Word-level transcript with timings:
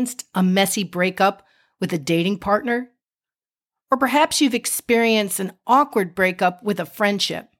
experienced 0.00 0.24
a 0.34 0.42
messy 0.42 0.82
breakup 0.82 1.46
with 1.78 1.92
a 1.92 1.98
dating 1.98 2.38
partner? 2.38 2.90
Or 3.90 3.98
perhaps 3.98 4.40
you've 4.40 4.54
experienced 4.54 5.40
an 5.40 5.52
awkward 5.66 6.14
breakup 6.14 6.62
with 6.62 6.80
a 6.80 6.86
friendship. 6.86 7.50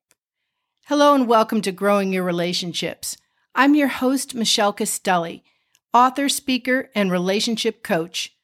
Hello 0.86 1.14
and 1.14 1.28
welcome 1.28 1.60
to 1.60 1.70
Growing 1.70 2.14
Your 2.14 2.24
Relationships. 2.24 3.18
I'm 3.54 3.74
your 3.74 3.88
host, 3.88 4.34
Michelle 4.34 4.72
Castelli, 4.72 5.44
author, 5.92 6.30
speaker, 6.30 6.88
and 6.94 7.12
relationship 7.12 7.82
coach. 7.82 8.34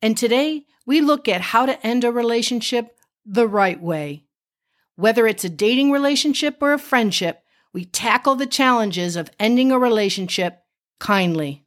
And 0.00 0.16
today 0.16 0.64
we 0.86 1.02
look 1.02 1.28
at 1.28 1.42
how 1.42 1.66
to 1.66 1.86
end 1.86 2.04
a 2.04 2.10
relationship 2.10 2.96
the 3.26 3.46
right 3.46 3.82
way. 3.82 4.24
Whether 4.96 5.26
it's 5.26 5.44
a 5.44 5.50
dating 5.50 5.90
relationship 5.90 6.56
or 6.62 6.72
a 6.72 6.78
friendship, 6.78 7.42
we 7.74 7.84
tackle 7.84 8.34
the 8.34 8.46
challenges 8.46 9.14
of 9.14 9.30
ending 9.38 9.70
a 9.72 9.78
relationship 9.78 10.62
kindly. 10.98 11.61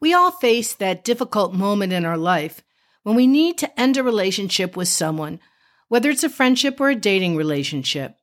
We 0.00 0.14
all 0.14 0.30
face 0.30 0.74
that 0.74 1.04
difficult 1.04 1.52
moment 1.52 1.92
in 1.92 2.04
our 2.04 2.16
life 2.16 2.62
when 3.02 3.16
we 3.16 3.26
need 3.26 3.58
to 3.58 3.80
end 3.80 3.96
a 3.96 4.02
relationship 4.02 4.76
with 4.76 4.88
someone, 4.88 5.40
whether 5.88 6.10
it's 6.10 6.24
a 6.24 6.30
friendship 6.30 6.80
or 6.80 6.90
a 6.90 6.94
dating 6.94 7.36
relationship. 7.36 8.16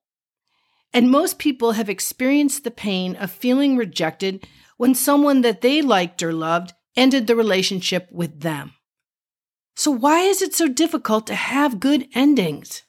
And 0.93 1.11
most 1.11 1.37
people 1.37 1.73
have 1.73 1.89
experienced 1.89 2.63
the 2.63 2.71
pain 2.71 3.15
of 3.15 3.29
feeling 3.29 3.77
rejected 3.77 4.47
when 4.77 4.95
someone 4.95 5.41
that 5.41 5.61
they 5.61 5.81
liked 5.81 6.23
or 6.23 6.33
loved 6.33 6.73
ended 6.95 7.27
the 7.27 7.35
relationship 7.35 8.07
with 8.11 8.41
them. 8.41 8.73
So, 9.75 9.91
why 9.91 10.21
is 10.21 10.41
it 10.41 10.55
so 10.55 10.67
difficult 10.67 11.27
to 11.27 11.35
have 11.35 11.79
good 11.79 12.07
endings? 12.15 12.83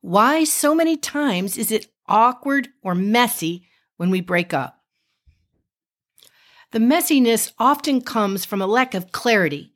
Why 0.00 0.44
so 0.44 0.74
many 0.74 0.96
times 0.96 1.58
is 1.58 1.70
it 1.70 1.88
awkward 2.06 2.68
or 2.82 2.94
messy 2.94 3.66
when 3.96 4.10
we 4.10 4.20
break 4.20 4.54
up? 4.54 4.83
The 6.74 6.80
messiness 6.80 7.52
often 7.56 8.00
comes 8.00 8.44
from 8.44 8.60
a 8.60 8.66
lack 8.66 8.94
of 8.94 9.12
clarity 9.12 9.70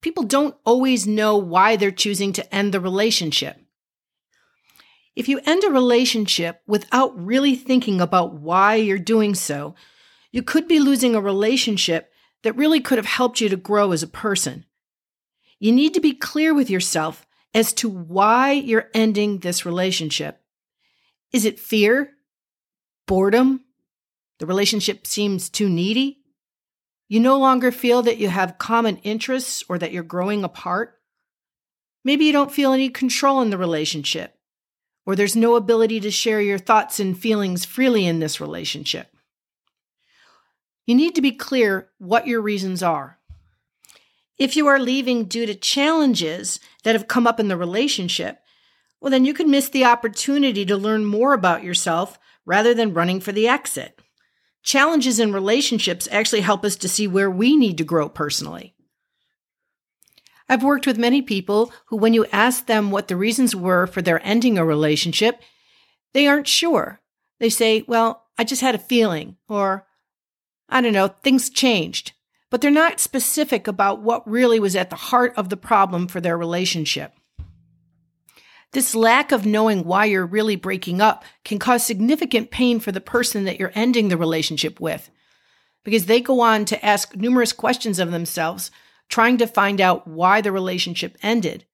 people 0.00 0.22
don't 0.22 0.54
always 0.64 1.04
know 1.04 1.36
why 1.36 1.74
they're 1.74 1.90
choosing 1.90 2.32
to 2.34 2.54
end 2.54 2.72
the 2.72 2.78
relationship. 2.78 3.60
If 5.16 5.28
you 5.28 5.40
end 5.44 5.64
a 5.64 5.70
relationship 5.72 6.62
without 6.64 7.18
really 7.18 7.56
thinking 7.56 8.00
about 8.00 8.34
why 8.34 8.76
you're 8.76 9.00
doing 9.00 9.34
so, 9.34 9.74
you 10.30 10.44
could 10.44 10.68
be 10.68 10.78
losing 10.78 11.16
a 11.16 11.20
relationship 11.20 12.12
that 12.44 12.54
really 12.54 12.78
could 12.78 12.98
have 12.98 13.06
helped 13.06 13.40
you 13.40 13.48
to 13.48 13.56
grow 13.56 13.90
as 13.90 14.04
a 14.04 14.06
person. 14.06 14.66
You 15.58 15.72
need 15.72 15.94
to 15.94 16.00
be 16.00 16.12
clear 16.12 16.54
with 16.54 16.70
yourself 16.70 17.26
as 17.54 17.72
to 17.72 17.88
why 17.88 18.52
you're 18.52 18.90
ending 18.94 19.40
this 19.40 19.66
relationship. 19.66 20.40
Is 21.32 21.44
it 21.44 21.58
fear? 21.58 22.12
Boredom? 23.08 23.64
The 24.38 24.46
relationship 24.46 25.08
seems 25.08 25.50
too 25.50 25.68
needy? 25.68 26.20
You 27.08 27.20
no 27.20 27.38
longer 27.38 27.70
feel 27.70 28.02
that 28.02 28.18
you 28.18 28.28
have 28.28 28.58
common 28.58 28.96
interests 28.98 29.62
or 29.68 29.78
that 29.78 29.92
you're 29.92 30.02
growing 30.02 30.42
apart. 30.42 30.98
Maybe 32.04 32.24
you 32.24 32.32
don't 32.32 32.52
feel 32.52 32.72
any 32.72 32.88
control 32.88 33.40
in 33.40 33.50
the 33.50 33.58
relationship, 33.58 34.34
or 35.04 35.14
there's 35.14 35.36
no 35.36 35.54
ability 35.56 36.00
to 36.00 36.10
share 36.10 36.40
your 36.40 36.58
thoughts 36.58 36.98
and 36.98 37.18
feelings 37.18 37.64
freely 37.64 38.06
in 38.06 38.18
this 38.18 38.40
relationship. 38.40 39.08
You 40.86 40.94
need 40.94 41.14
to 41.16 41.22
be 41.22 41.32
clear 41.32 41.88
what 41.98 42.26
your 42.26 42.40
reasons 42.40 42.82
are. 42.82 43.18
If 44.38 44.56
you 44.56 44.66
are 44.66 44.78
leaving 44.78 45.24
due 45.24 45.46
to 45.46 45.54
challenges 45.54 46.60
that 46.84 46.94
have 46.94 47.08
come 47.08 47.26
up 47.26 47.40
in 47.40 47.48
the 47.48 47.56
relationship, 47.56 48.38
well, 49.00 49.10
then 49.10 49.24
you 49.24 49.34
could 49.34 49.48
miss 49.48 49.68
the 49.68 49.84
opportunity 49.84 50.64
to 50.66 50.76
learn 50.76 51.04
more 51.04 51.32
about 51.32 51.64
yourself 51.64 52.18
rather 52.44 52.74
than 52.74 52.94
running 52.94 53.20
for 53.20 53.32
the 53.32 53.48
exit. 53.48 54.00
Challenges 54.66 55.20
in 55.20 55.32
relationships 55.32 56.08
actually 56.10 56.40
help 56.40 56.64
us 56.64 56.74
to 56.74 56.88
see 56.88 57.06
where 57.06 57.30
we 57.30 57.56
need 57.56 57.78
to 57.78 57.84
grow 57.84 58.08
personally. 58.08 58.74
I've 60.48 60.64
worked 60.64 60.88
with 60.88 60.98
many 60.98 61.22
people 61.22 61.72
who, 61.86 61.96
when 61.96 62.14
you 62.14 62.26
ask 62.32 62.66
them 62.66 62.90
what 62.90 63.06
the 63.06 63.16
reasons 63.16 63.54
were 63.54 63.86
for 63.86 64.02
their 64.02 64.20
ending 64.26 64.58
a 64.58 64.64
relationship, 64.64 65.40
they 66.14 66.26
aren't 66.26 66.48
sure. 66.48 67.00
They 67.38 67.48
say, 67.48 67.84
Well, 67.86 68.24
I 68.36 68.42
just 68.42 68.60
had 68.60 68.74
a 68.74 68.78
feeling, 68.78 69.36
or 69.48 69.86
I 70.68 70.80
don't 70.80 70.92
know, 70.92 71.08
things 71.08 71.48
changed. 71.48 72.12
But 72.50 72.60
they're 72.60 72.70
not 72.72 72.98
specific 72.98 73.68
about 73.68 74.02
what 74.02 74.28
really 74.28 74.58
was 74.58 74.74
at 74.74 74.90
the 74.90 74.96
heart 74.96 75.32
of 75.36 75.48
the 75.48 75.56
problem 75.56 76.08
for 76.08 76.20
their 76.20 76.36
relationship. 76.36 77.12
This 78.76 78.94
lack 78.94 79.32
of 79.32 79.46
knowing 79.46 79.84
why 79.84 80.04
you're 80.04 80.26
really 80.26 80.54
breaking 80.54 81.00
up 81.00 81.24
can 81.46 81.58
cause 81.58 81.82
significant 81.82 82.50
pain 82.50 82.78
for 82.78 82.92
the 82.92 83.00
person 83.00 83.44
that 83.44 83.58
you're 83.58 83.72
ending 83.74 84.08
the 84.10 84.18
relationship 84.18 84.78
with 84.80 85.10
because 85.82 86.04
they 86.04 86.20
go 86.20 86.40
on 86.40 86.66
to 86.66 86.84
ask 86.84 87.16
numerous 87.16 87.54
questions 87.54 87.98
of 87.98 88.10
themselves, 88.10 88.70
trying 89.08 89.38
to 89.38 89.46
find 89.46 89.80
out 89.80 90.06
why 90.06 90.42
the 90.42 90.52
relationship 90.52 91.16
ended. 91.22 91.64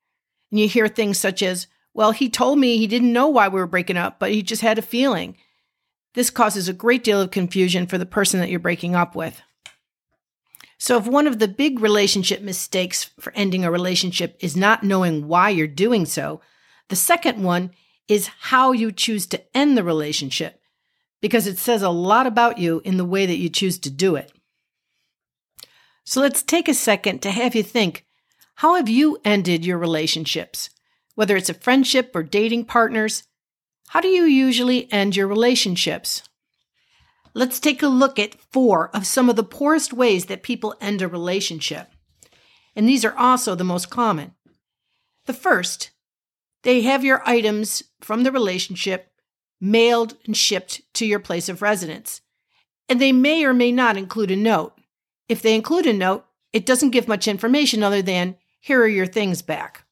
And 0.52 0.60
you 0.60 0.68
hear 0.68 0.86
things 0.86 1.18
such 1.18 1.42
as, 1.42 1.66
well, 1.92 2.12
he 2.12 2.30
told 2.30 2.60
me 2.60 2.78
he 2.78 2.86
didn't 2.86 3.12
know 3.12 3.26
why 3.26 3.48
we 3.48 3.58
were 3.58 3.66
breaking 3.66 3.96
up, 3.96 4.20
but 4.20 4.30
he 4.30 4.40
just 4.40 4.62
had 4.62 4.78
a 4.78 4.80
feeling. 4.80 5.36
This 6.14 6.30
causes 6.30 6.68
a 6.68 6.72
great 6.72 7.02
deal 7.02 7.20
of 7.20 7.32
confusion 7.32 7.88
for 7.88 7.98
the 7.98 8.06
person 8.06 8.38
that 8.38 8.48
you're 8.48 8.60
breaking 8.60 8.94
up 8.94 9.16
with. 9.16 9.42
So, 10.78 10.98
if 10.98 11.08
one 11.08 11.26
of 11.26 11.40
the 11.40 11.48
big 11.48 11.80
relationship 11.80 12.42
mistakes 12.42 13.10
for 13.18 13.32
ending 13.34 13.64
a 13.64 13.72
relationship 13.72 14.36
is 14.38 14.56
not 14.56 14.84
knowing 14.84 15.26
why 15.26 15.48
you're 15.48 15.66
doing 15.66 16.06
so, 16.06 16.40
the 16.88 16.96
second 16.96 17.42
one 17.42 17.70
is 18.08 18.30
how 18.40 18.72
you 18.72 18.92
choose 18.92 19.26
to 19.28 19.56
end 19.56 19.76
the 19.76 19.84
relationship, 19.84 20.60
because 21.20 21.46
it 21.46 21.58
says 21.58 21.82
a 21.82 21.90
lot 21.90 22.26
about 22.26 22.58
you 22.58 22.82
in 22.84 22.96
the 22.96 23.04
way 23.04 23.26
that 23.26 23.38
you 23.38 23.48
choose 23.48 23.78
to 23.78 23.90
do 23.90 24.16
it. 24.16 24.32
So 26.04 26.20
let's 26.20 26.42
take 26.42 26.68
a 26.68 26.74
second 26.74 27.22
to 27.22 27.30
have 27.30 27.54
you 27.54 27.62
think 27.62 28.04
how 28.56 28.74
have 28.76 28.88
you 28.88 29.18
ended 29.24 29.64
your 29.64 29.78
relationships? 29.78 30.70
Whether 31.14 31.36
it's 31.36 31.48
a 31.48 31.54
friendship 31.54 32.12
or 32.14 32.22
dating 32.22 32.66
partners, 32.66 33.24
how 33.88 34.00
do 34.00 34.08
you 34.08 34.24
usually 34.24 34.92
end 34.92 35.16
your 35.16 35.26
relationships? 35.26 36.22
Let's 37.34 37.58
take 37.58 37.82
a 37.82 37.88
look 37.88 38.18
at 38.18 38.40
four 38.52 38.90
of 38.94 39.06
some 39.06 39.30
of 39.30 39.36
the 39.36 39.42
poorest 39.42 39.92
ways 39.92 40.26
that 40.26 40.42
people 40.42 40.76
end 40.80 41.02
a 41.02 41.08
relationship. 41.08 41.90
And 42.76 42.88
these 42.88 43.04
are 43.04 43.16
also 43.16 43.54
the 43.54 43.64
most 43.64 43.90
common. 43.90 44.34
The 45.26 45.32
first 45.32 45.90
they 46.62 46.82
have 46.82 47.04
your 47.04 47.22
items 47.28 47.82
from 48.00 48.22
the 48.22 48.32
relationship 48.32 49.12
mailed 49.60 50.16
and 50.24 50.36
shipped 50.36 50.82
to 50.94 51.06
your 51.06 51.20
place 51.20 51.48
of 51.48 51.62
residence. 51.62 52.20
And 52.88 53.00
they 53.00 53.12
may 53.12 53.44
or 53.44 53.54
may 53.54 53.72
not 53.72 53.96
include 53.96 54.30
a 54.30 54.36
note. 54.36 54.74
If 55.28 55.40
they 55.42 55.54
include 55.54 55.86
a 55.86 55.92
note, 55.92 56.24
it 56.52 56.66
doesn't 56.66 56.90
give 56.90 57.08
much 57.08 57.28
information 57.28 57.82
other 57.82 58.02
than, 58.02 58.36
here 58.60 58.82
are 58.82 58.88
your 58.88 59.06
things 59.06 59.42
back. 59.42 59.84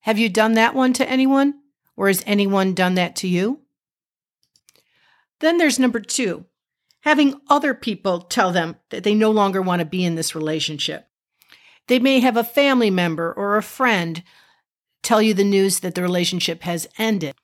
Have 0.00 0.18
you 0.18 0.28
done 0.28 0.54
that 0.54 0.74
one 0.74 0.92
to 0.94 1.08
anyone? 1.08 1.54
Or 1.96 2.08
has 2.08 2.22
anyone 2.26 2.72
done 2.72 2.94
that 2.94 3.16
to 3.16 3.28
you? 3.28 3.60
Then 5.40 5.58
there's 5.58 5.78
number 5.78 6.00
two 6.00 6.46
having 7.00 7.40
other 7.48 7.74
people 7.74 8.20
tell 8.20 8.52
them 8.52 8.76
that 8.90 9.04
they 9.04 9.14
no 9.14 9.30
longer 9.30 9.62
want 9.62 9.80
to 9.80 9.86
be 9.86 10.04
in 10.04 10.14
this 10.14 10.34
relationship. 10.34 11.08
They 11.88 11.98
may 11.98 12.20
have 12.20 12.36
a 12.36 12.44
family 12.44 12.90
member 12.90 13.32
or 13.32 13.56
a 13.56 13.62
friend 13.62 14.22
tell 15.02 15.22
you 15.22 15.34
the 15.34 15.44
news 15.44 15.80
that 15.80 15.94
the 15.94 16.02
relationship 16.02 16.62
has 16.62 16.88
ended. 16.98 17.34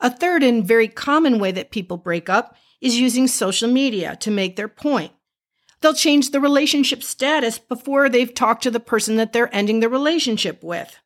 A 0.00 0.10
third 0.10 0.42
and 0.42 0.66
very 0.66 0.88
common 0.88 1.38
way 1.38 1.52
that 1.52 1.70
people 1.70 1.96
break 1.96 2.28
up 2.28 2.56
is 2.80 2.98
using 2.98 3.26
social 3.26 3.68
media 3.70 4.16
to 4.16 4.30
make 4.30 4.56
their 4.56 4.68
point. 4.68 5.12
They'll 5.80 5.94
change 5.94 6.30
the 6.30 6.40
relationship 6.40 7.02
status 7.02 7.58
before 7.58 8.08
they've 8.08 8.32
talked 8.32 8.62
to 8.62 8.70
the 8.70 8.80
person 8.80 9.16
that 9.16 9.32
they're 9.32 9.54
ending 9.54 9.80
the 9.80 9.88
relationship 9.88 10.62
with. 10.62 10.98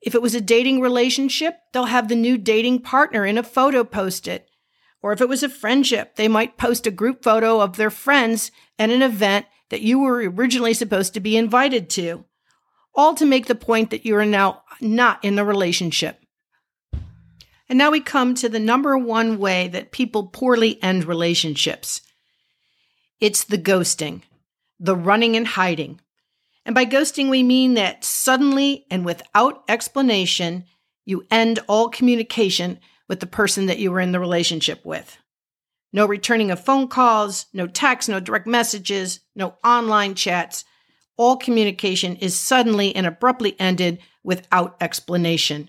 If 0.00 0.14
it 0.14 0.22
was 0.22 0.34
a 0.34 0.40
dating 0.40 0.80
relationship, 0.80 1.58
they'll 1.72 1.86
have 1.86 2.08
the 2.08 2.14
new 2.14 2.38
dating 2.38 2.80
partner 2.82 3.24
in 3.24 3.38
a 3.38 3.42
photo 3.42 3.84
posted. 3.84 4.44
Or 5.02 5.12
if 5.12 5.20
it 5.20 5.28
was 5.28 5.42
a 5.42 5.48
friendship, 5.48 6.16
they 6.16 6.28
might 6.28 6.58
post 6.58 6.86
a 6.86 6.92
group 6.92 7.22
photo 7.22 7.60
of 7.60 7.76
their 7.76 7.90
friends 7.90 8.50
at 8.78 8.90
an 8.90 9.02
event 9.02 9.46
that 9.70 9.82
you 9.82 9.98
were 9.98 10.28
originally 10.28 10.74
supposed 10.74 11.14
to 11.14 11.20
be 11.20 11.36
invited 11.36 11.90
to 11.90 12.24
all 12.98 13.14
to 13.14 13.24
make 13.24 13.46
the 13.46 13.54
point 13.54 13.90
that 13.90 14.04
you 14.04 14.16
are 14.16 14.26
now 14.26 14.62
not 14.80 15.24
in 15.24 15.38
a 15.38 15.44
relationship. 15.44 16.20
And 17.68 17.78
now 17.78 17.92
we 17.92 18.00
come 18.00 18.34
to 18.34 18.48
the 18.48 18.58
number 18.58 18.98
one 18.98 19.38
way 19.38 19.68
that 19.68 19.92
people 19.92 20.26
poorly 20.26 20.82
end 20.82 21.04
relationships 21.04 22.02
it's 23.20 23.44
the 23.44 23.58
ghosting, 23.58 24.22
the 24.78 24.94
running 24.94 25.36
and 25.36 25.46
hiding. 25.46 26.00
And 26.64 26.72
by 26.72 26.84
ghosting, 26.84 27.28
we 27.30 27.42
mean 27.42 27.74
that 27.74 28.04
suddenly 28.04 28.86
and 28.92 29.04
without 29.04 29.64
explanation, 29.68 30.66
you 31.04 31.26
end 31.28 31.58
all 31.66 31.88
communication 31.88 32.78
with 33.08 33.18
the 33.18 33.26
person 33.26 33.66
that 33.66 33.80
you 33.80 33.90
were 33.90 33.98
in 33.98 34.12
the 34.12 34.20
relationship 34.20 34.84
with. 34.84 35.18
No 35.92 36.06
returning 36.06 36.52
of 36.52 36.64
phone 36.64 36.86
calls, 36.86 37.46
no 37.52 37.66
texts, 37.66 38.08
no 38.08 38.20
direct 38.20 38.46
messages, 38.46 39.18
no 39.34 39.56
online 39.64 40.14
chats, 40.14 40.64
all 41.18 41.36
communication 41.36 42.16
is 42.16 42.38
suddenly 42.38 42.96
and 42.96 43.06
abruptly 43.06 43.54
ended 43.60 43.98
without 44.22 44.76
explanation. 44.80 45.68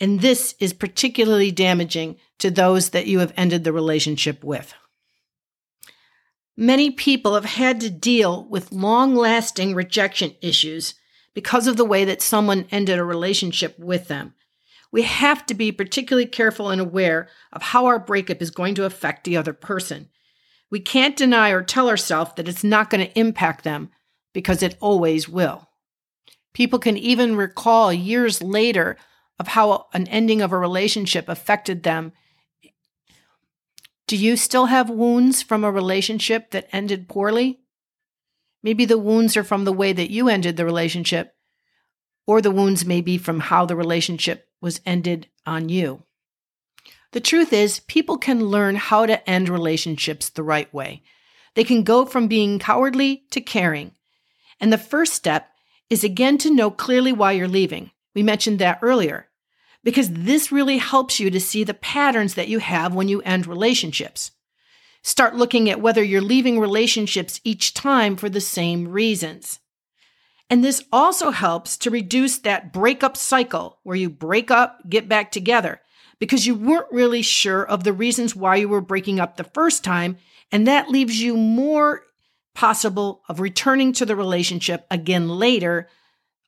And 0.00 0.20
this 0.20 0.54
is 0.58 0.72
particularly 0.72 1.52
damaging 1.52 2.16
to 2.38 2.50
those 2.50 2.90
that 2.90 3.06
you 3.06 3.20
have 3.20 3.34
ended 3.36 3.62
the 3.62 3.72
relationship 3.72 4.42
with. 4.42 4.74
Many 6.56 6.90
people 6.90 7.34
have 7.34 7.44
had 7.44 7.80
to 7.82 7.90
deal 7.90 8.44
with 8.48 8.72
long 8.72 9.14
lasting 9.14 9.74
rejection 9.74 10.34
issues 10.40 10.94
because 11.34 11.66
of 11.66 11.76
the 11.76 11.84
way 11.84 12.04
that 12.06 12.22
someone 12.22 12.66
ended 12.70 12.98
a 12.98 13.04
relationship 13.04 13.78
with 13.78 14.08
them. 14.08 14.34
We 14.90 15.02
have 15.02 15.46
to 15.46 15.54
be 15.54 15.70
particularly 15.70 16.26
careful 16.26 16.70
and 16.70 16.80
aware 16.80 17.28
of 17.52 17.62
how 17.62 17.86
our 17.86 17.98
breakup 17.98 18.42
is 18.42 18.50
going 18.50 18.74
to 18.76 18.84
affect 18.84 19.24
the 19.24 19.36
other 19.36 19.52
person. 19.52 20.08
We 20.70 20.80
can't 20.80 21.16
deny 21.16 21.50
or 21.50 21.62
tell 21.62 21.88
ourselves 21.88 22.32
that 22.36 22.48
it's 22.48 22.64
not 22.64 22.90
going 22.90 23.06
to 23.06 23.18
impact 23.18 23.62
them 23.64 23.90
because 24.32 24.62
it 24.62 24.76
always 24.80 25.28
will. 25.28 25.68
People 26.52 26.78
can 26.78 26.96
even 26.96 27.36
recall 27.36 27.92
years 27.92 28.42
later 28.42 28.96
of 29.38 29.48
how 29.48 29.86
an 29.92 30.06
ending 30.08 30.42
of 30.42 30.52
a 30.52 30.58
relationship 30.58 31.28
affected 31.28 31.82
them. 31.82 32.12
Do 34.06 34.16
you 34.16 34.36
still 34.36 34.66
have 34.66 34.90
wounds 34.90 35.42
from 35.42 35.64
a 35.64 35.70
relationship 35.70 36.50
that 36.50 36.68
ended 36.72 37.08
poorly? 37.08 37.60
Maybe 38.62 38.84
the 38.84 38.98
wounds 38.98 39.36
are 39.36 39.44
from 39.44 39.64
the 39.64 39.72
way 39.72 39.92
that 39.92 40.10
you 40.10 40.28
ended 40.28 40.56
the 40.56 40.64
relationship, 40.64 41.34
or 42.26 42.42
the 42.42 42.50
wounds 42.50 42.84
may 42.84 43.00
be 43.00 43.16
from 43.16 43.40
how 43.40 43.64
the 43.64 43.76
relationship 43.76 44.48
was 44.60 44.80
ended 44.84 45.28
on 45.46 45.68
you. 45.68 46.02
The 47.12 47.20
truth 47.20 47.52
is, 47.52 47.80
people 47.80 48.18
can 48.18 48.44
learn 48.44 48.76
how 48.76 49.06
to 49.06 49.28
end 49.28 49.48
relationships 49.48 50.28
the 50.28 50.42
right 50.42 50.72
way. 50.72 51.02
They 51.54 51.64
can 51.64 51.82
go 51.82 52.04
from 52.04 52.28
being 52.28 52.58
cowardly 52.58 53.24
to 53.30 53.40
caring. 53.40 53.92
And 54.60 54.72
the 54.72 54.78
first 54.78 55.14
step 55.14 55.48
is 55.88 56.04
again 56.04 56.38
to 56.38 56.54
know 56.54 56.70
clearly 56.70 57.12
why 57.12 57.32
you're 57.32 57.48
leaving. 57.48 57.90
We 58.14 58.22
mentioned 58.22 58.58
that 58.58 58.78
earlier, 58.82 59.28
because 59.82 60.10
this 60.10 60.52
really 60.52 60.78
helps 60.78 61.18
you 61.18 61.30
to 61.30 61.40
see 61.40 61.64
the 61.64 61.74
patterns 61.74 62.34
that 62.34 62.48
you 62.48 62.58
have 62.58 62.94
when 62.94 63.08
you 63.08 63.22
end 63.22 63.46
relationships. 63.46 64.32
Start 65.02 65.34
looking 65.34 65.70
at 65.70 65.80
whether 65.80 66.02
you're 66.02 66.20
leaving 66.20 66.60
relationships 66.60 67.40
each 67.42 67.72
time 67.72 68.16
for 68.16 68.28
the 68.28 68.40
same 68.40 68.88
reasons. 68.88 69.60
And 70.50 70.62
this 70.62 70.84
also 70.92 71.30
helps 71.30 71.76
to 71.78 71.90
reduce 71.90 72.38
that 72.38 72.72
breakup 72.72 73.16
cycle 73.16 73.78
where 73.82 73.96
you 73.96 74.10
break 74.10 74.50
up, 74.50 74.80
get 74.88 75.08
back 75.08 75.32
together, 75.32 75.80
because 76.18 76.46
you 76.46 76.54
weren't 76.54 76.92
really 76.92 77.22
sure 77.22 77.62
of 77.64 77.84
the 77.84 77.92
reasons 77.92 78.36
why 78.36 78.56
you 78.56 78.68
were 78.68 78.82
breaking 78.82 79.20
up 79.20 79.36
the 79.36 79.44
first 79.44 79.82
time. 79.82 80.18
And 80.52 80.66
that 80.66 80.90
leaves 80.90 81.22
you 81.22 81.36
more 81.36 82.02
possible 82.60 83.22
of 83.26 83.40
returning 83.40 83.90
to 83.90 84.04
the 84.04 84.14
relationship 84.14 84.86
again 84.90 85.30
later, 85.30 85.88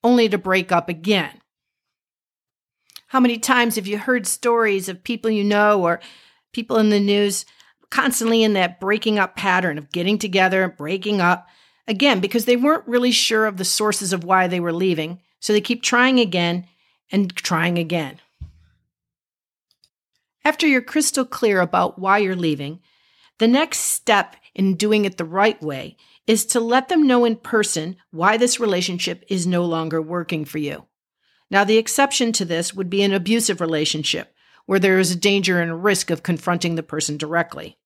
only 0.05 0.29
to 0.29 0.37
break 0.37 0.70
up 0.70 0.91
again. 0.91 1.41
How 3.06 3.19
many 3.19 3.38
times 3.38 3.76
have 3.76 3.87
you 3.87 3.97
heard 3.97 4.26
stories 4.26 4.91
of 4.91 5.05
people 5.05 5.31
you 5.31 5.43
know 5.43 5.82
or 5.82 6.00
people 6.53 6.76
in 6.76 6.91
the 6.91 7.00
news 7.00 7.47
constantly 7.88 8.43
in 8.43 8.53
that 8.53 8.79
breaking 8.79 9.19
up 9.19 9.37
pattern 9.37 9.79
of 9.79 9.91
getting 9.91 10.19
together, 10.19 10.69
breaking 10.69 11.23
up, 11.23 11.49
again, 11.88 12.20
because 12.20 12.44
they 12.44 12.56
weren't 12.56 12.87
really 12.87 13.11
sure 13.11 13.47
of 13.47 13.56
the 13.56 13.64
sources 13.64 14.12
of 14.12 14.23
why 14.23 14.47
they 14.47 14.61
were 14.61 14.70
leaving. 14.70 15.19
So 15.41 15.55
they 15.55 15.62
keep 15.62 15.82
trying 15.82 16.20
again 16.20 16.67
and 17.11 17.35
trying 17.35 17.79
again. 17.79 18.20
After 20.44 20.67
you're 20.67 20.82
crystal 20.82 21.25
clear 21.25 21.62
about 21.62 21.99
why 21.99 22.19
you're 22.19 22.37
leaving, 22.37 22.81
the 23.38 23.49
next 23.49 23.79
step 23.79 24.37
in 24.54 24.75
doing 24.75 25.04
it 25.04 25.16
the 25.16 25.25
right 25.25 25.60
way 25.62 25.96
is 26.26 26.44
to 26.46 26.60
let 26.60 26.88
them 26.88 27.06
know 27.06 27.25
in 27.25 27.37
person 27.37 27.96
why 28.10 28.37
this 28.37 28.60
relationship 28.60 29.25
is 29.28 29.46
no 29.46 29.64
longer 29.64 30.00
working 30.00 30.44
for 30.44 30.58
you. 30.58 30.84
Now, 31.50 31.64
the 31.64 31.78
exception 31.78 32.32
to 32.32 32.44
this 32.44 32.72
would 32.72 32.88
be 32.88 33.02
an 33.02 33.12
abusive 33.12 33.60
relationship 33.60 34.34
where 34.66 34.78
there 34.78 34.99
is 34.99 35.10
a 35.10 35.16
danger 35.16 35.60
and 35.60 35.84
risk 35.84 36.10
of 36.10 36.22
confronting 36.22 36.76
the 36.76 36.82
person 36.82 37.16
directly. 37.16 37.76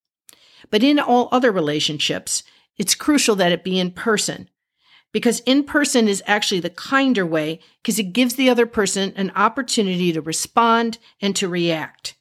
But 0.70 0.82
in 0.82 0.98
all 0.98 1.28
other 1.32 1.50
relationships, 1.50 2.42
it's 2.76 2.94
crucial 2.94 3.36
that 3.36 3.52
it 3.52 3.64
be 3.64 3.78
in 3.78 3.90
person 3.92 4.50
because 5.12 5.40
in 5.40 5.64
person 5.64 6.08
is 6.08 6.22
actually 6.26 6.60
the 6.60 6.70
kinder 6.70 7.24
way 7.24 7.60
because 7.82 7.98
it 7.98 8.12
gives 8.12 8.34
the 8.34 8.50
other 8.50 8.66
person 8.66 9.12
an 9.16 9.32
opportunity 9.34 10.12
to 10.12 10.20
respond 10.20 10.98
and 11.20 11.34
to 11.36 11.48
react. 11.48 12.16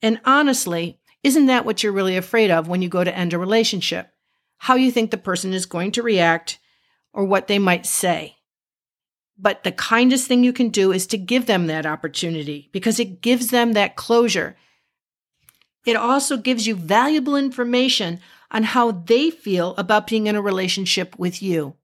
And 0.00 0.20
honestly, 0.24 1.00
isn't 1.24 1.46
that 1.46 1.64
what 1.64 1.82
you're 1.82 1.92
really 1.92 2.16
afraid 2.16 2.50
of 2.50 2.68
when 2.68 2.82
you 2.82 2.88
go 2.88 3.02
to 3.02 3.16
end 3.16 3.32
a 3.32 3.38
relationship? 3.38 4.10
How 4.58 4.76
you 4.76 4.92
think 4.92 5.10
the 5.10 5.16
person 5.16 5.52
is 5.52 5.66
going 5.66 5.92
to 5.92 6.02
react 6.02 6.58
or 7.12 7.24
what 7.24 7.48
they 7.48 7.58
might 7.58 7.86
say. 7.86 8.36
But 9.36 9.64
the 9.64 9.72
kindest 9.72 10.28
thing 10.28 10.44
you 10.44 10.52
can 10.52 10.68
do 10.68 10.92
is 10.92 11.06
to 11.08 11.18
give 11.18 11.46
them 11.46 11.66
that 11.66 11.86
opportunity 11.86 12.68
because 12.72 13.00
it 13.00 13.20
gives 13.20 13.48
them 13.48 13.72
that 13.72 13.96
closure. 13.96 14.56
It 15.84 15.96
also 15.96 16.36
gives 16.36 16.66
you 16.66 16.76
valuable 16.76 17.36
information 17.36 18.20
on 18.50 18.62
how 18.62 18.92
they 18.92 19.30
feel 19.30 19.74
about 19.76 20.06
being 20.06 20.26
in 20.26 20.36
a 20.36 20.42
relationship 20.42 21.18
with 21.18 21.42
you. 21.42 21.74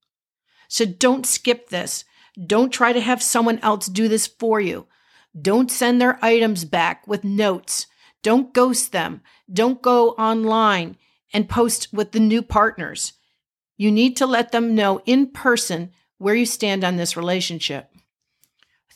So 0.69 0.85
don't 0.85 1.27
skip 1.27 1.71
this. 1.71 2.05
Don't 2.47 2.73
try 2.73 2.93
to 2.93 3.01
have 3.01 3.23
someone 3.23 3.59
else 3.59 3.87
do 3.87 4.07
this 4.07 4.27
for 4.27 4.61
you. 4.61 4.87
Don't 5.41 5.71
send 5.71 6.01
their 6.01 6.25
items 6.25 6.65
back 6.65 7.07
with 7.09 7.25
notes. 7.25 7.87
Don't 8.23 8.53
ghost 8.53 8.93
them. 8.93 9.23
Don't 9.53 9.81
go 9.81 10.11
online 10.11 10.97
and 11.33 11.49
post 11.49 11.93
with 11.93 12.13
the 12.13 12.21
new 12.21 12.43
partners. 12.43 13.15
You 13.77 13.91
need 13.91 14.17
to 14.19 14.27
let 14.27 14.53
them 14.53 14.75
know 14.75 15.01
in 15.07 15.29
person 15.29 15.93
where 16.19 16.35
you 16.35 16.45
stand 16.45 16.85
on 16.85 16.97
this 16.97 17.17
relationship. 17.17 17.91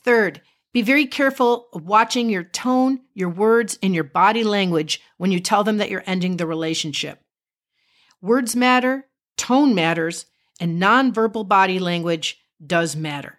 Third, 0.04 0.42
be 0.74 0.82
very 0.82 1.06
careful 1.06 1.68
watching 1.72 2.28
your 2.28 2.44
tone, 2.44 3.00
your 3.14 3.30
words, 3.30 3.78
and 3.82 3.94
your 3.94 4.04
body 4.04 4.44
language 4.44 5.00
when 5.16 5.30
you 5.30 5.40
tell 5.40 5.64
them 5.64 5.78
that 5.78 5.88
you're 5.88 6.02
ending 6.04 6.36
the 6.36 6.46
relationship. 6.46 7.20
Words 8.20 8.54
matter, 8.56 9.06
tone 9.36 9.74
matters, 9.74 10.26
and 10.60 10.82
nonverbal 10.82 11.48
body 11.48 11.78
language 11.78 12.40
does 12.64 12.96
matter. 12.96 13.38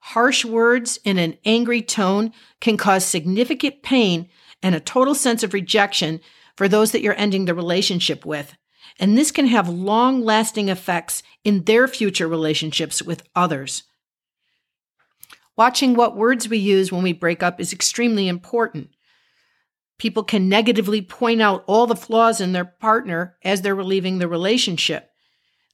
Harsh 0.00 0.44
words 0.44 0.98
in 1.04 1.18
an 1.18 1.36
angry 1.44 1.82
tone 1.82 2.32
can 2.60 2.76
cause 2.76 3.04
significant 3.04 3.82
pain 3.82 4.28
and 4.62 4.74
a 4.74 4.80
total 4.80 5.14
sense 5.14 5.42
of 5.42 5.54
rejection 5.54 6.20
for 6.56 6.68
those 6.68 6.92
that 6.92 7.02
you're 7.02 7.18
ending 7.18 7.44
the 7.44 7.54
relationship 7.54 8.24
with. 8.24 8.54
And 8.98 9.16
this 9.16 9.30
can 9.30 9.46
have 9.46 9.68
long 9.68 10.22
lasting 10.22 10.68
effects 10.68 11.22
in 11.44 11.64
their 11.64 11.88
future 11.88 12.28
relationships 12.28 13.02
with 13.02 13.22
others. 13.34 13.84
Watching 15.56 15.94
what 15.94 16.16
words 16.16 16.48
we 16.48 16.58
use 16.58 16.90
when 16.90 17.02
we 17.02 17.12
break 17.12 17.42
up 17.42 17.60
is 17.60 17.72
extremely 17.72 18.28
important. 18.28 18.90
People 19.98 20.24
can 20.24 20.48
negatively 20.48 21.02
point 21.02 21.42
out 21.42 21.64
all 21.66 21.86
the 21.86 21.96
flaws 21.96 22.40
in 22.40 22.52
their 22.52 22.64
partner 22.64 23.36
as 23.44 23.60
they're 23.60 23.84
leaving 23.84 24.18
the 24.18 24.28
relationship. 24.28 25.10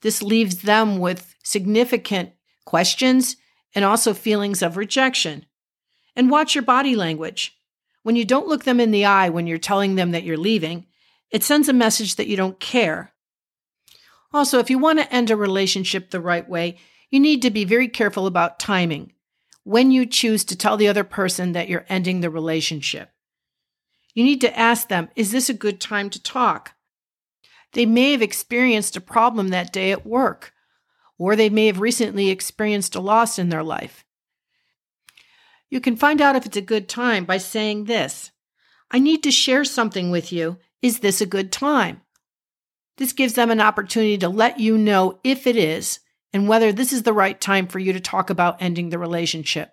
This 0.02 0.23
leaves 0.23 0.62
them 0.62 0.99
with 0.99 1.35
significant 1.45 2.33
questions 2.64 3.37
and 3.75 3.85
also 3.85 4.12
feelings 4.12 4.62
of 4.62 4.76
rejection. 4.76 5.47
And 6.16 6.31
watch 6.31 6.55
your 6.55 6.64
body 6.64 6.97
language. 6.97 7.56
When 8.07 8.15
you 8.15 8.25
don't 8.25 8.47
look 8.47 8.63
them 8.63 8.79
in 8.79 8.93
the 8.93 9.05
eye 9.05 9.31
when 9.31 9.49
you're 9.49 9.59
telling 9.59 9.97
them 9.97 10.13
that 10.13 10.23
you're 10.23 10.37
leaving, 10.37 10.87
it 11.33 11.43
sends 11.43 11.69
a 11.69 11.73
message 11.73 12.15
that 12.15 12.29
you 12.29 12.37
don't 12.37 12.61
care. 12.61 13.13
Also, 14.33 14.61
if 14.61 14.71
you 14.71 14.79
want 14.79 15.01
to 15.01 15.13
end 15.13 15.29
a 15.29 15.37
relationship 15.37 16.11
the 16.13 16.21
right 16.21 16.49
way, 16.49 16.79
you 17.11 17.19
need 17.19 17.43
to 17.43 17.51
be 17.51 17.65
very 17.65 17.89
careful 17.89 18.29
about 18.29 18.61
timing 18.61 19.13
when 19.65 19.91
you 19.91 20.07
choose 20.07 20.45
to 20.45 20.57
tell 20.57 20.77
the 20.77 20.87
other 20.87 21.03
person 21.03 21.51
that 21.51 21.69
you're 21.69 21.85
ending 21.89 22.21
the 22.21 22.31
relationship. 22.31 23.11
You 24.15 24.23
need 24.23 24.41
to 24.43 24.57
ask 24.57 24.87
them, 24.87 25.09
is 25.17 25.33
this 25.33 25.49
a 25.49 25.53
good 25.53 25.81
time 25.81 26.09
to 26.11 26.23
talk? 26.23 26.75
They 27.73 27.87
may 27.87 28.13
have 28.13 28.23
experienced 28.23 28.97
a 28.97 29.01
problem 29.01 29.49
that 29.49 29.73
day 29.73 29.91
at 29.91 30.07
work, 30.07 30.53
or 31.19 31.35
they 31.35 31.51
may 31.51 31.67
have 31.67 31.81
recently 31.81 32.31
experienced 32.31 32.95
a 32.95 33.01
loss 33.01 33.37
in 33.37 33.49
their 33.49 33.65
life. 33.65 34.06
You 35.68 35.80
can 35.80 35.96
find 35.96 36.20
out 36.20 36.37
if 36.37 36.46
it's 36.46 36.56
a 36.56 36.62
good 36.62 36.88
time 36.88 37.25
by 37.25 37.38
saying 37.38 37.85
this 37.85 38.30
I 38.90 38.99
need 38.99 39.23
to 39.25 39.30
share 39.30 39.64
something 39.64 40.11
with 40.11 40.32
you. 40.32 40.58
Is 40.82 41.00
this 41.00 41.20
a 41.20 41.26
good 41.26 41.50
time? 41.50 42.02
This 42.99 43.12
gives 43.12 43.35
them 43.35 43.50
an 43.50 43.61
opportunity 43.61 44.16
to 44.18 44.28
let 44.28 44.61
you 44.61 44.78
know 44.78 45.18
if 45.25 45.46
it 45.46 45.56
is 45.56 46.00
and 46.32 46.49
whether 46.49 46.73
this 46.73 46.92
is 46.92 47.02
the 47.02 47.12
right 47.12 47.40
time 47.40 47.66
for 47.66 47.78
you 47.78 47.92
to 47.92 48.00
talk 48.00 48.30
about 48.30 48.61
ending 48.61 48.90
the 48.90 48.99
relationship. 48.99 49.73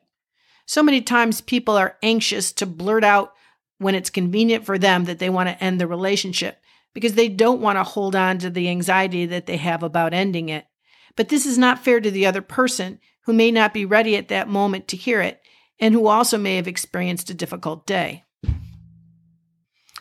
So 0.66 0.82
many 0.82 1.02
times 1.02 1.42
people 1.42 1.76
are 1.76 1.98
anxious 2.02 2.52
to 2.54 2.66
blurt 2.66 3.04
out 3.04 3.34
when 3.78 3.96
it's 3.96 4.10
convenient 4.10 4.66
for 4.66 4.78
them 4.78 5.06
that 5.06 5.20
they 5.20 5.30
want 5.30 5.50
to 5.50 5.64
end 5.64 5.80
the 5.80 5.88
relationship 5.88 6.58
because 6.94 7.14
they 7.14 7.28
don't 7.28 7.62
want 7.62 7.78
to 7.78 7.84
hold 7.84 8.16
on 8.16 8.38
to 8.40 8.50
the 8.50 8.70
anxiety 8.70 9.26
that 9.26 9.46
they 9.46 9.58
have 9.58 9.84
about 9.84 10.14
ending 10.14 10.50
it. 10.50 10.66
But 11.16 11.30
this 11.30 11.46
is 11.46 11.58
not 11.58 11.84
fair 11.84 12.00
to 12.00 12.12
the 12.12 12.26
other 12.26 12.42
person 12.42 13.00
who 13.26 13.34
may 13.34 13.52
not 13.52 13.74
be 13.74 13.86
ready 13.86 14.16
at 14.16 14.30
that 14.30 14.48
moment 14.48 14.88
to 14.90 14.98
hear 14.98 15.22
it 15.22 15.42
and 15.80 15.94
who 15.94 16.08
also 16.08 16.38
may 16.38 16.56
have 16.56 16.68
experienced 16.68 17.30
a 17.30 17.34
difficult 17.34 17.86
day. 17.86 18.24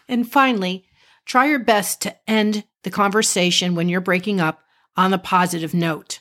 And 0.09 0.31
finally, 0.31 0.85
try 1.25 1.47
your 1.47 1.59
best 1.59 2.01
to 2.03 2.17
end 2.29 2.65
the 2.83 2.91
conversation 2.91 3.75
when 3.75 3.89
you're 3.89 4.01
breaking 4.01 4.41
up 4.41 4.61
on 4.97 5.13
a 5.13 5.19
positive 5.19 5.73
note. 5.73 6.21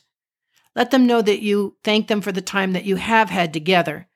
Let 0.74 0.90
them 0.90 1.06
know 1.06 1.20
that 1.20 1.42
you 1.42 1.76
thank 1.84 2.08
them 2.08 2.20
for 2.20 2.32
the 2.32 2.40
time 2.40 2.72
that 2.72 2.84
you 2.84 2.96
have 2.96 3.28
had 3.28 3.52
together 3.52 4.08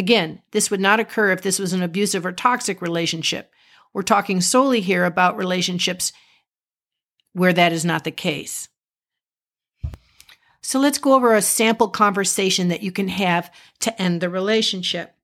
Again, 0.00 0.40
this 0.52 0.70
would 0.70 0.80
not 0.80 0.98
occur 0.98 1.30
if 1.30 1.42
this 1.42 1.58
was 1.58 1.74
an 1.74 1.82
abusive 1.82 2.24
or 2.24 2.32
toxic 2.32 2.80
relationship. 2.80 3.52
We're 3.92 4.00
talking 4.00 4.40
solely 4.40 4.80
here 4.80 5.04
about 5.04 5.36
relationships 5.36 6.14
where 7.34 7.52
that 7.52 7.70
is 7.70 7.84
not 7.84 8.04
the 8.04 8.10
case. 8.10 8.69
So 10.62 10.78
let's 10.78 10.98
go 10.98 11.14
over 11.14 11.34
a 11.34 11.42
sample 11.42 11.88
conversation 11.88 12.68
that 12.68 12.82
you 12.82 12.92
can 12.92 13.08
have 13.08 13.52
to 13.80 14.00
end 14.00 14.20
the 14.20 14.28
relationship. 14.28 15.14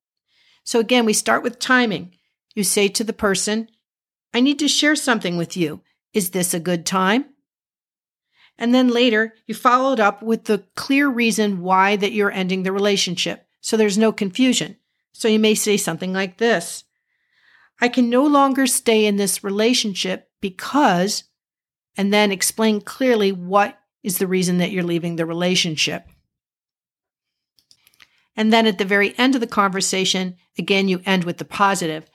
So 0.64 0.80
again, 0.80 1.04
we 1.04 1.12
start 1.12 1.42
with 1.42 1.58
timing. 1.58 2.14
You 2.54 2.64
say 2.64 2.88
to 2.88 3.04
the 3.04 3.12
person, 3.12 3.68
I 4.32 4.40
need 4.40 4.58
to 4.58 4.68
share 4.68 4.96
something 4.96 5.36
with 5.36 5.56
you. 5.56 5.82
Is 6.12 6.30
this 6.30 6.54
a 6.54 6.60
good 6.60 6.86
time? 6.86 7.26
And 8.58 8.74
then 8.74 8.88
later, 8.88 9.34
you 9.46 9.54
follow 9.54 9.92
it 9.92 10.00
up 10.00 10.22
with 10.22 10.44
the 10.44 10.64
clear 10.74 11.08
reason 11.08 11.60
why 11.60 11.96
that 11.96 12.12
you're 12.12 12.32
ending 12.32 12.62
the 12.62 12.72
relationship. 12.72 13.46
So 13.60 13.76
there's 13.76 13.98
no 13.98 14.12
confusion. 14.12 14.76
So 15.12 15.28
you 15.28 15.38
may 15.38 15.54
say 15.54 15.76
something 15.76 16.12
like 16.12 16.38
this. 16.38 16.84
I 17.80 17.88
can 17.88 18.08
no 18.08 18.24
longer 18.24 18.66
stay 18.66 19.04
in 19.04 19.16
this 19.16 19.44
relationship 19.44 20.30
because, 20.40 21.24
and 21.96 22.12
then 22.12 22.32
explain 22.32 22.80
clearly 22.80 23.32
what 23.32 23.78
is 24.06 24.18
the 24.18 24.26
reason 24.28 24.58
that 24.58 24.70
you're 24.70 24.84
leaving 24.84 25.16
the 25.16 25.26
relationship. 25.26 26.06
And 28.36 28.52
then 28.52 28.64
at 28.64 28.78
the 28.78 28.84
very 28.84 29.18
end 29.18 29.34
of 29.34 29.40
the 29.40 29.48
conversation, 29.48 30.36
again, 30.56 30.86
you 30.86 31.02
end 31.04 31.24
with 31.24 31.38
the 31.38 31.44
positive, 31.44 32.08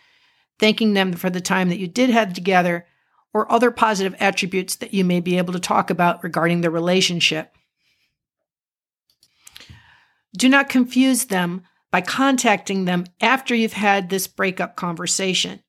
thanking 0.57 0.93
them 0.93 1.11
for 1.11 1.29
the 1.29 1.41
time 1.41 1.67
that 1.67 1.79
you 1.79 1.89
did 1.89 2.09
have 2.09 2.31
together 2.31 2.87
or 3.33 3.51
other 3.51 3.71
positive 3.71 4.15
attributes 4.21 4.75
that 4.77 4.93
you 4.93 5.03
may 5.03 5.19
be 5.19 5.37
able 5.37 5.51
to 5.51 5.59
talk 5.59 5.89
about 5.89 6.23
regarding 6.23 6.61
the 6.61 6.69
relationship. 6.69 7.53
Do 10.37 10.47
not 10.47 10.69
confuse 10.69 11.25
them 11.25 11.63
by 11.91 11.99
contacting 11.99 12.85
them 12.85 13.05
after 13.19 13.53
you've 13.53 13.73
had 13.73 14.09
this 14.09 14.27
breakup 14.27 14.77
conversation. 14.77 15.61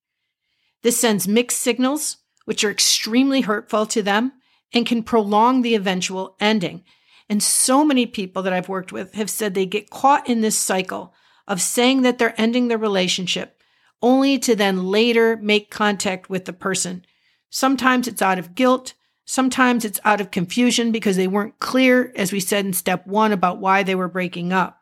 This 0.83 1.00
sends 1.00 1.26
mixed 1.26 1.59
signals, 1.59 2.19
which 2.45 2.62
are 2.62 2.71
extremely 2.71 3.41
hurtful 3.41 3.87
to 3.87 4.05
them 4.05 4.33
and 4.73 4.87
can 4.87 5.02
prolong 5.02 5.62
the 5.62 5.75
eventual 5.75 6.37
ending. 6.41 6.85
And 7.29 7.43
so 7.43 7.85
many 7.85 8.07
people 8.07 8.43
that 8.43 8.52
I've 8.52 8.69
worked 8.69 8.93
with 8.93 9.14
have 9.14 9.31
said 9.31 9.55
they 9.55 9.67
get 9.67 9.91
caught 9.91 10.29
in 10.29 10.41
this 10.41 10.59
cycle 10.59 11.14
of 11.47 11.61
saying 11.61 12.02
that 12.02 12.19
they're 12.19 12.41
ending 12.41 12.69
the 12.69 12.79
relationship 12.79 13.62
only 14.02 14.38
to 14.38 14.57
then 14.57 14.85
later 14.87 15.37
make 15.37 15.71
contact 15.71 16.29
with 16.29 16.45
the 16.45 16.52
person. 16.52 17.05
Sometimes 17.50 18.09
it's 18.09 18.23
out 18.23 18.38
of 18.38 18.55
guilt. 18.55 18.95
Sometimes 19.25 19.85
it's 19.85 20.00
out 20.05 20.21
of 20.21 20.31
confusion 20.31 20.91
because 20.91 21.17
they 21.17 21.29
weren't 21.29 21.59
clear, 21.61 22.12
as 22.17 22.33
we 22.33 22.41
said 22.41 22.67
in 22.67 22.73
step 22.73 23.07
one, 23.07 23.33
about 23.33 23.61
why 23.61 23.83
they 23.83 23.95
were 23.95 24.09
breaking 24.09 24.52
up. 24.52 24.81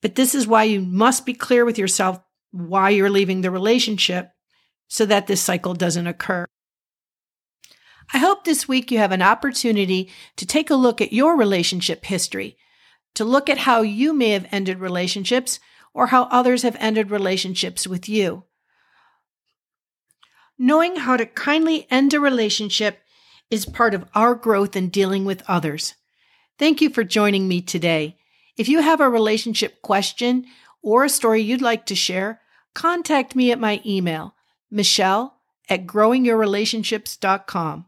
But 0.00 0.14
this 0.14 0.34
is 0.34 0.46
why 0.46 0.64
you 0.64 0.80
must 0.80 1.26
be 1.26 1.34
clear 1.34 1.64
with 1.64 1.78
yourself 1.78 2.20
why 2.52 2.90
you're 2.90 3.10
leaving 3.10 3.40
the 3.40 3.50
relationship 3.50 4.30
so 4.86 5.06
that 5.06 5.26
this 5.26 5.40
cycle 5.40 5.74
doesn't 5.74 6.06
occur. 6.06 6.46
I 8.12 8.18
hope 8.18 8.44
this 8.44 8.68
week 8.68 8.90
you 8.90 8.98
have 8.98 9.12
an 9.12 9.22
opportunity 9.22 10.10
to 10.36 10.46
take 10.46 10.70
a 10.70 10.74
look 10.74 11.00
at 11.00 11.12
your 11.12 11.36
relationship 11.36 12.04
history, 12.04 12.56
to 13.14 13.24
look 13.24 13.48
at 13.48 13.58
how 13.58 13.82
you 13.82 14.12
may 14.12 14.30
have 14.30 14.46
ended 14.52 14.78
relationships 14.78 15.58
or 15.92 16.08
how 16.08 16.24
others 16.24 16.62
have 16.62 16.76
ended 16.80 17.10
relationships 17.10 17.86
with 17.86 18.08
you. 18.08 18.44
Knowing 20.58 20.96
how 20.96 21.16
to 21.16 21.26
kindly 21.26 21.86
end 21.90 22.14
a 22.14 22.20
relationship 22.20 23.00
is 23.50 23.66
part 23.66 23.94
of 23.94 24.08
our 24.14 24.34
growth 24.34 24.76
in 24.76 24.88
dealing 24.88 25.24
with 25.24 25.42
others. 25.48 25.94
Thank 26.58 26.80
you 26.80 26.90
for 26.90 27.04
joining 27.04 27.48
me 27.48 27.60
today. 27.60 28.16
If 28.56 28.68
you 28.68 28.80
have 28.80 29.00
a 29.00 29.10
relationship 29.10 29.82
question 29.82 30.46
or 30.82 31.04
a 31.04 31.08
story 31.08 31.42
you'd 31.42 31.62
like 31.62 31.86
to 31.86 31.96
share, 31.96 32.40
contact 32.74 33.34
me 33.34 33.50
at 33.50 33.58
my 33.58 33.80
email, 33.84 34.36
michelle 34.70 35.40
at 35.68 35.86
growingyourrelationships.com. 35.86 37.86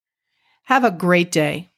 Have 0.64 0.84
a 0.84 0.90
great 0.90 1.32
day. 1.32 1.70